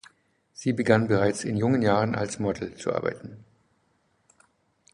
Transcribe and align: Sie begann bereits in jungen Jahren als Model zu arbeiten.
Sie 0.55 0.73
begann 0.73 1.07
bereits 1.09 1.43
in 1.43 1.57
jungen 1.57 1.83
Jahren 1.83 2.15
als 2.15 2.39
Model 2.39 2.73
zu 2.73 2.91
arbeiten. 2.91 3.45